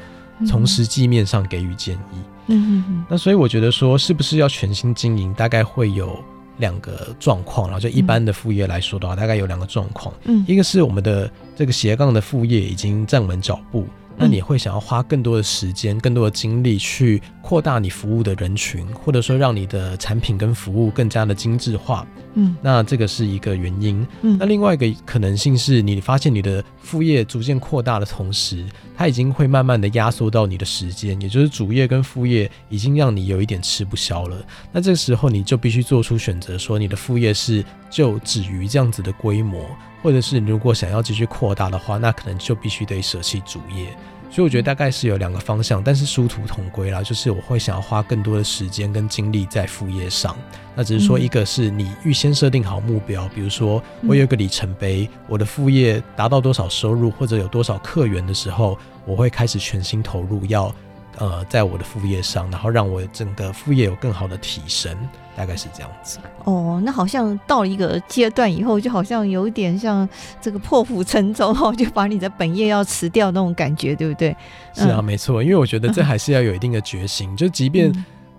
[0.47, 2.17] 从实际面上给予建议。
[2.47, 3.05] 嗯嗯。
[3.09, 6.17] 那所以我觉得说，是不是要全心经营，大概会有
[6.57, 10.13] 两个状况，然后就一般的副业来说的话，大概有两个状况。
[10.25, 10.45] 嗯。
[10.47, 13.85] 一个是我们的这个斜杠的副业已经站稳脚步。
[14.21, 22.05] 那你会想要花更多的时间、更多的精力去扩大你服务的人群，或者说让你的产品跟服务更加的精致化。
[22.35, 24.05] 嗯，那这个是一个原因。
[24.21, 34.37] 嗯，那另外一个可能性是你发现你的副业逐渐扩大的同时，它已经会慢慢的压缩到你的时间，也就是主业跟副业已经让你有一点吃不消了。
[34.71, 39.65] 那这个时候你就必须做出选择，说你的副业是就止于这样子的规模。
[40.01, 43.93] 或者是你如果想要继续扩大的话，那可能就必须得舍弃主业。
[44.39, 50.33] 所以我觉得大概是有两个方向，但是殊途同归啦，就是我会想要花更多的时间跟精力在副业上。
[50.73, 60.73] 那只是说，一个是你预先设定好目标，比如说我有一个里程碑，我的副业达到多少收入或者有多少客源的时候，我会开始全心投入，要
[61.19, 64.97] 呃在我的副业上，然后让我整个副业有更好的提升。
[65.37, 70.07] 大概是这样子哦，那好像到了一个阶段以后，就好像有点像
[70.41, 74.35] 这个破釜沉舟哦，就把你的本业要辞掉那种感觉，对不对？
[74.73, 77.29] 是啊，嗯、没错，因为我觉得这 还是要有一定的决心。
[77.29, 77.89] 嗯、就即便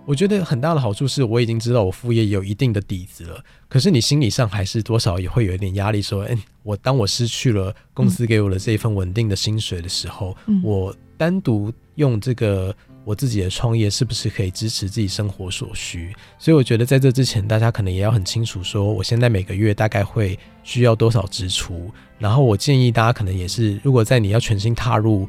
[0.05, 12.75] 我觉得很大的好处是我已经知道我副业有一定的底子了，可是你心理上还是多少也会有一点压力，说，哎，我当我失去了公司给我的这一份稳定的薪水的时候，嗯、我单独用这个。
[13.03, 16.15] 我自己的创业是不是可以支持自己生活所需？
[16.37, 21.89] 所以我觉得在这之前，大家可能也要很清楚，说我现在每个月大概会需要多少支出。
[22.19, 25.27] 然后我建议大家可能也是，如果在你要全心踏入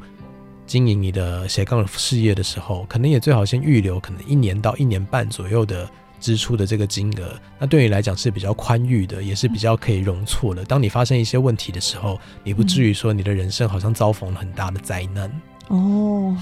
[0.67, 7.33] 经营你的斜杠事业的时候，可能也最好先预留可能一年到一年半左右的支出的这个金额。
[7.57, 10.63] 那对你来讲是比较宽裕的，也是比较可以容错的。
[10.63, 15.41] 当你发生一些问题的时候，你不至于说你的人生好像遭逢了很大的灾难。
[15.69, 16.35] 哦，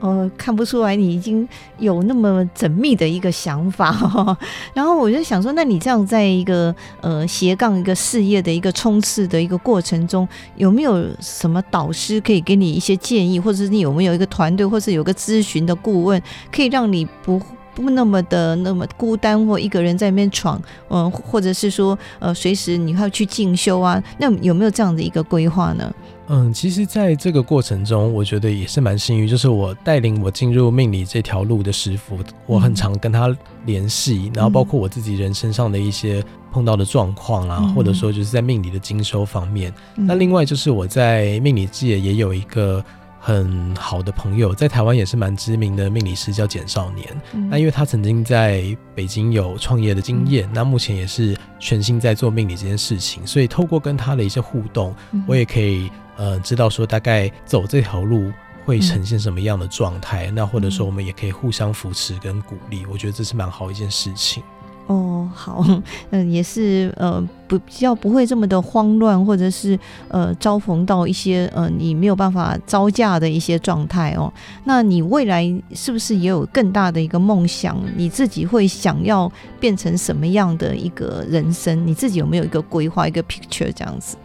[0.00, 4.36] 呃，看不出来你已经有那么缜密的一个想法，
[4.74, 17.40] 然后我就想说，那你这样在一个呃斜杠一个事业的一个冲刺的一个过程中，有没有什么导师可以给你一些建议，或者是你有没有一个团队，或是有个咨询的顾问，可以让你不
[17.76, 20.58] 不那么的那么孤单，或一个人在那边闯，
[20.88, 25.94] 嗯、呃，或者是说呃随时你要去进修啊，那有没有这样的一个规划呢？
[26.28, 33.32] 嗯，其实，在这个过程中，我觉得也是蛮幸运，就是我带领我进入命理这条路的师傅，我很常跟他
[33.64, 39.72] 联系，然后包括我自己人身上的一些碰到的状况啊，或者说就是在命理的精修方面。
[39.94, 42.84] 那另外就是我在命理界也有一个
[43.26, 47.04] 很好的朋友，在台湾也是蛮知名的命理师，叫简少年。
[47.50, 54.94] 那因为他曾经在北京有创业的经验，那目前也是全心在做命理这件事情，所以透过跟他的一些互动，
[55.26, 55.90] 我也可以。
[56.18, 58.32] 呃，知道说大概走这条路
[58.64, 64.42] 会呈现什么样的状态，嗯、那或者说我们也可以互相扶持跟鼓励，我觉得这是蛮好一件事情。
[64.86, 65.64] 哦，好，
[66.10, 69.76] 嗯、也是呃，不比较不会这么的慌乱，或者是
[70.08, 74.32] 呃，遭逢到一些呃你没有办法招架的一些状态哦。
[74.64, 75.44] 那你未来
[75.74, 77.76] 是不是也有更大的一个梦想？
[77.96, 81.84] 你自己会想要变成什么样的一个人生？
[81.84, 84.16] 你自己有没有一个规划，一个 picture 这样子？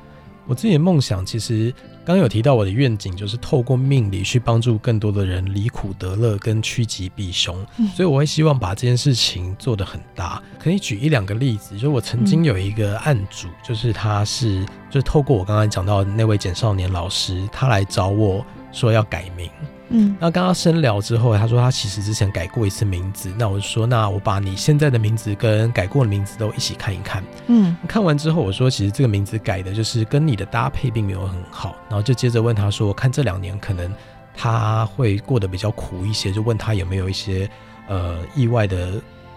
[0.51, 7.65] 我自己的梦想，其实刚刚有提到我的愿景，就是透过命理去帮助更多的人离苦得乐跟趋吉避凶。
[7.77, 10.43] 嗯、所以我会希望把这件事情做得很大。
[10.59, 19.49] 可以举一两个例子，就是我曾经有一个案主，嗯、就是他是就是透过我刚才讲到的那位简少年老师，他来找我说要改名。
[19.91, 27.23] 嗯，那刚刚深聊之后，他说他其实之前改过一次名字，那我就说，那我把你现在的名字跟改过的名字都一起看一看。
[27.47, 33.93] 嗯，看完之后，我说其实这个名字改的就是跟你的搭配并没有很好，然后就接着问他说，看这两年可能
[34.35, 37.49] 他会过得比较苦一些，就问他有没有一些
[37.87, 38.93] 呃意外的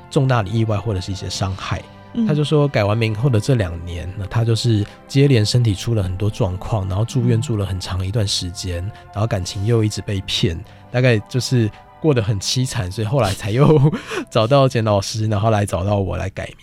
[0.09, 1.83] 重大的意外或者是一些伤害。
[2.27, 10.59] 他就说，改完名后的这两年，那他就是接连身体出了很多状况，然后住院住了很长一段时间，然后感情又一直被骗，
[10.91, 13.93] 大概就是过得很凄惨，所以后来才又
[14.31, 16.57] 找到简老师，然后来找到我来改名。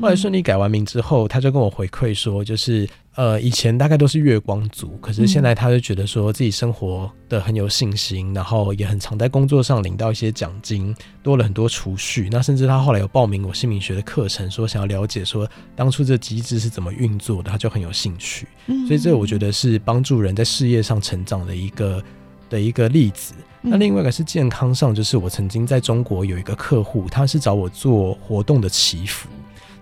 [0.00, 12.28] 后来顺利改完名之后，他就跟我回馈说，就是呃，以前大概都是月光族，可是现在他就觉得说自己生活的很有信心，然后也很常在工作上领到一些奖金，多了很多储蓄。
[12.30, 18.46] 那甚至他后来有报名我姓名学的课程，说想要了解说当初这机制是怎么运作的，他就很有兴趣。
[18.86, 22.02] 所以这我觉得是帮助人在事业上成长的一个
[22.50, 23.32] 的一个例子。
[23.62, 29.26] 那另外一个是健康上，就是我曾经在中国有一个客户，他是找我做活动的祈福。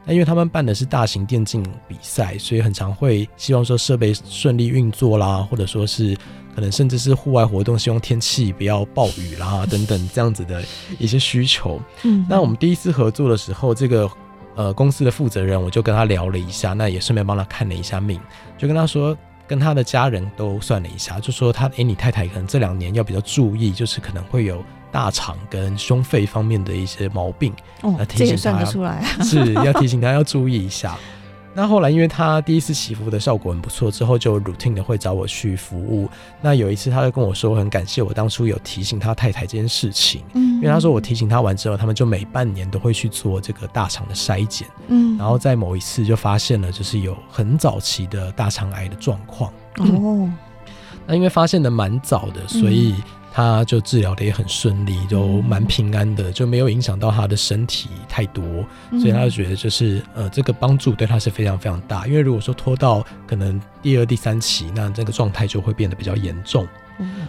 [0.05, 6.17] 那因为他们办的是大型电竞比赛，所以很常会希望说设备顺利运作啦，或者说是
[6.55, 10.63] 可能甚至是户外活动，希望天气不要暴雨啦等等这样子的
[10.99, 11.81] 一些需求。
[12.05, 14.11] 嗯，那我们第一次合作的时候，这个
[14.55, 18.21] 呃公司的负责人我就跟他聊了一下，那也顺便帮他看了一下命，
[18.59, 19.17] 就跟他说，
[19.49, 24.63] 跟他的家人都算了一下，就说他诶、欸，你太太可能这两年要比较注意，就是可能会有
[24.95, 27.53] 大肠跟胸肺方面的一些毛病。
[27.83, 30.97] 哦，那提醒他这也算得出来， 是要提醒他要注意一下。
[31.53, 36.09] 那后来，因为他第一次祈福的效果很不错，之后就 routine 的会找我去服务。
[36.41, 40.23] 那有一次，他就跟我说，很感谢我当初有提醒他太太这件事情。
[40.35, 44.69] 嗯，因为他说我提醒他完之后，他们就每半年都会去做这个大肠的筛检。
[44.87, 49.53] 嗯，然后在某一次就发现了，就是有很早期的大肠癌的状况。
[49.79, 50.31] 哦，
[51.05, 52.95] 那因为发现的蛮早的，所以。
[53.37, 58.45] 他就治疗的也很顺利，都蛮平安的，就没有影响到他的身体太多，
[58.93, 62.07] 所以他就觉得就是呃，这个帮助对他是非常非常大。
[62.07, 66.65] 因为如果说拖到可能第二、第三期，那这个状态就会变得比较严重。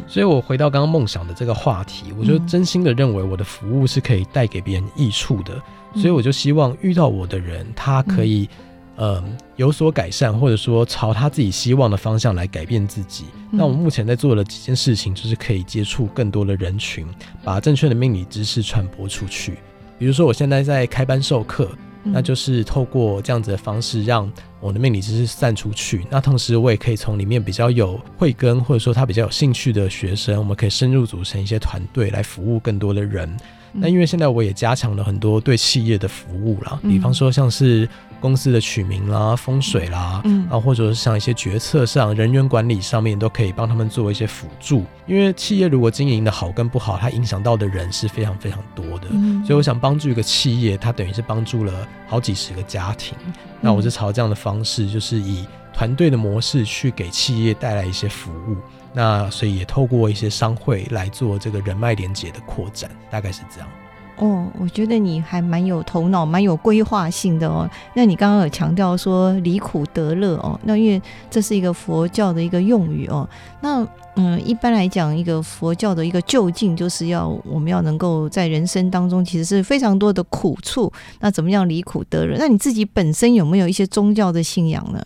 [0.07, 5.59] 所以我回到刚刚梦想的这个话题，我就真心的认为我的服务是可以带给别人益处的，
[5.95, 8.47] 所以我就希望遇到我的人，他可以。
[8.95, 9.23] 呃，
[9.57, 13.25] 有所改善，或者说朝他自己希望的方向来改变自己。
[13.51, 17.05] 嗯、那我们目前在做的几件事情，就是可以接触更多的人群，
[17.43, 19.57] 把正确的命理知识传播出去。
[19.99, 21.69] 比如说，我现在在开班授课，
[22.05, 26.05] 嗯、那就是透过这样子的方式，让我的命理知识散出去。
[26.09, 33.35] 那同时，我也可以从里面比较有慧根，或者说他比较有兴趣的学生，我们可以深入组成一些团队，来服务更多的人。
[33.77, 37.85] 那因为现在我也加强了很多对企业的服务啦，比方说像是
[38.25, 44.83] 公司的取名啦、风水啦，嗯，啊，或者是像一些决策上、人员管理上面，都可以帮他们做一些辅助。
[45.05, 49.09] 因为企业如果经营的好跟不好，它影响到的人是非常非常多的，
[49.45, 53.15] 所以我想帮助一个企业，它等于是帮助了好几十个家庭。
[53.61, 58.57] 那我是朝这样的方式，就是以团队的模式去给企业带来一些服务。
[58.91, 63.69] 那所以也透过一些商会来做这个人脉连接的扩展，大概是这样。
[64.17, 67.69] 哦，我觉得你还蛮有头脑，蛮有规划性的哦。
[67.93, 73.27] 那你刚刚有强调说离苦得乐哦，那因为这是一个佛教的一个用语哦。
[73.61, 73.85] 那
[74.15, 82.37] 嗯，一般来讲，一个佛教的一个究竟就是要我们要能够在人生当中其实是非常多的苦处，那怎么样离苦得乐？
[82.37, 85.03] 那你自己本身有没有一些宗教的信仰呢？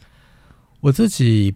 [0.81, 1.55] 我自己。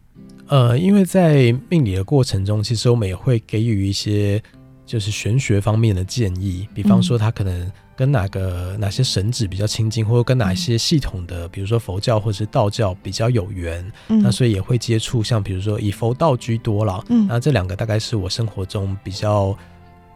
[0.49, 4.43] 呃，因为在命理的过程中，其实我们也会给予一些
[4.85, 19.57] 就是玄学方面的建议，比方说他可能跟哪个哪些神祇比较亲近，或者跟哪一些系统的，比如说佛教或者是道教比较有缘，嗯、那所以也会接触，像比如说以佛道居多啦，嗯，那这两个大概是我生活中比较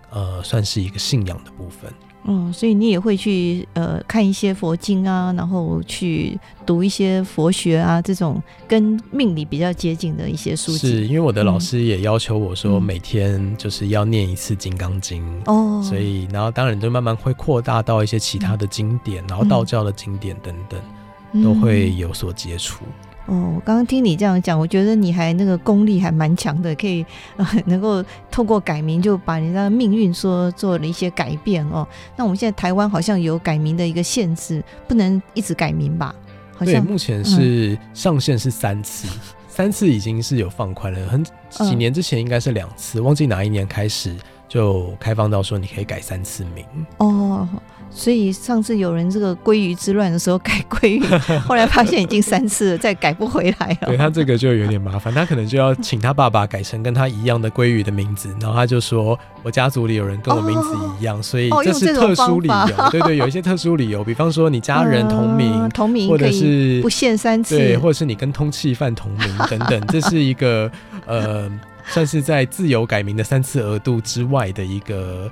[0.10, 1.92] 呃算是一个信仰的部分。
[2.28, 10.78] 嗯，所以你也会去呃看一些佛经啊，然后去读一些佛学啊，这种跟命理比较接近的一些书籍。
[10.78, 22.84] 是因为我的老师也要求我说，每天就是要念一次《金刚经》哦，所以然后当然就慢慢会扩大到一些其他的经典，然后道教的经典等等，都会有所接触。
[23.28, 27.06] 哦，我刚刚听你这样讲，我觉得你还那个功力还蛮强的，可以
[27.36, 31.88] 呃 能够透过改名就把人家的命运说做了一些改变哦。
[32.16, 36.16] 那我们现在台湾好像有改名的一个限制，不能一直改名吧？
[36.56, 44.16] 好像对，目前是上限是三次，嗯、三次已经是有放宽了，很几年之前应该是两次，忘记哪一年开始
[44.48, 46.66] 就开放到说你可以改三次名
[46.98, 47.48] 哦。
[47.90, 51.02] 所以上次有人这个鲑鱼之乱的时候改鲑鱼，
[51.48, 53.88] 后来发现已经三次了，再改不回来了。
[53.88, 62.54] 对， 他这个就有点麻烦，他可能就要请他爸爸改成跟他一样的鲑鱼的名字，然后他就说我家族里有人跟我名字一样，哦、所以这是特殊理由。
[62.54, 70.70] 哦、对对，有一些特殊理由，比方说你家人同名，呃、 同名或者是不限三次，对，或者是你跟通气犯同名等等，这是一个
[71.06, 71.50] 呃，
[71.90, 75.32] 算是在自由改名的三次额度之外的一个。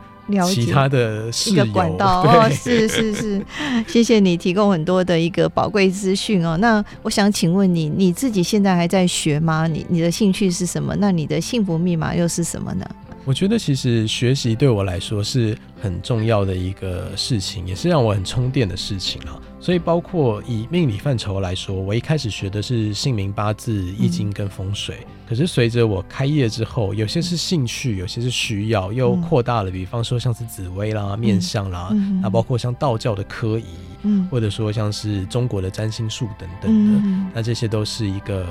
[0.51, 3.45] 其他的一个管道 哦，是是是，
[3.87, 6.57] 谢谢你提供很多的一个宝贵资讯哦。
[6.57, 9.67] 那我想请问你，你自己现在还在学吗？
[9.67, 10.95] 你你的兴趣是什么？
[10.95, 12.83] 那你的幸福密码又是什么呢？
[13.23, 19.39] 我觉得其实学习对我来说是很重要的一个事情，也是让我很充电的事情啊。
[19.59, 24.97] 所以包括以命理范畴来说，我一开始学的是姓名八字、易经跟风水。
[25.01, 29.71] 嗯、可是随着我开业之后，有些是兴趣，有些是需要，又扩大了。
[29.71, 31.89] 比方说像是紫薇啦、面相啦，
[32.21, 33.63] 那、嗯、包括像道教的科仪，
[34.03, 38.45] 嗯、或者说像是中国的占星术等等的，嗯、那这些都是一个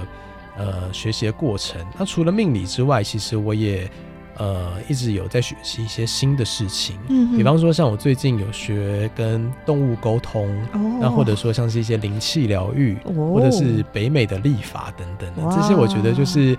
[0.57, 1.81] 呃学习的过程。
[1.99, 3.91] 那除了命理之外，其实我也。
[4.37, 16.57] 呃，一直有在学习一些新的事情，嗯，比方说像我最近有学跟动物沟通，哦，那或者说像是一些灵气疗愈，哦，或者是北美的历法等等的，这些我觉得就是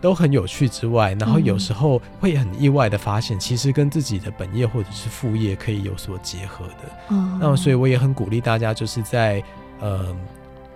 [0.00, 9.42] 都很有趣之外，然后有时候会很意外的发现，其实跟自己的本业或者是副业可以有所结合的，嗯，那所以我也很鼓励大家，就是在
[9.80, 10.16] 呃。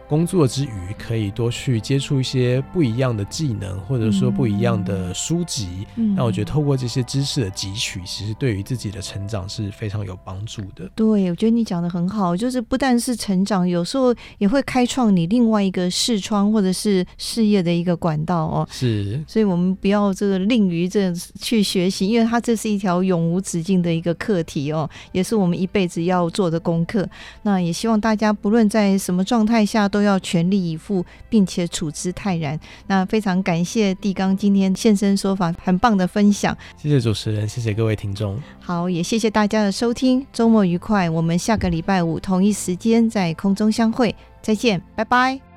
[0.08, 5.86] 工作之余，可以多去接触一些不一样的技能，或者说不一样的书籍。
[5.96, 10.88] 嗯，那我觉得透过这些知识的汲取，其实对于自己的成长是非常有帮助的。
[10.94, 18.68] 对，我觉得你讲的很好，就是不但是成长，有时候也会开创你另外一个视窗或者是事业的一个管道哦。
[18.70, 27.06] 是，所以我们不要这个吝于这去学习，因为它这是一条永无止境的一个课题哦，也是我们一辈子要做的功课。
[27.42, 32.60] 那也希望大家不论在什么状态下，都要全力以赴，并且处之泰然。
[32.86, 36.54] 那非常感谢地刚今天现身说法，很棒的分享。
[36.76, 38.38] 谢谢主持人，谢谢各位听众。
[38.60, 41.08] 好，也谢谢大家的收听，周末愉快。
[41.08, 45.55] 我们下个礼拜五同一时间在空中相会，再见，拜拜。